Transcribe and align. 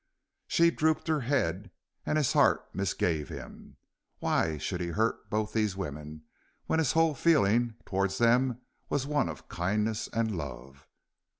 She 0.47 0.71
drooped 0.71 1.07
her 1.09 1.19
head 1.19 1.69
and 2.07 2.17
his 2.17 2.33
heart 2.33 2.73
misgave 2.73 3.29
him. 3.29 3.77
Why 4.17 4.57
should 4.57 4.81
he 4.81 4.87
hurt 4.87 5.29
both 5.29 5.53
these 5.53 5.77
women 5.77 6.23
when 6.65 6.79
his 6.79 6.93
whole 6.93 7.13
feeling 7.13 7.75
towards 7.85 8.17
them 8.17 8.61
was 8.89 9.05
one 9.05 9.29
of 9.29 9.47
kindness 9.47 10.07
and 10.07 10.35
love? 10.35 10.87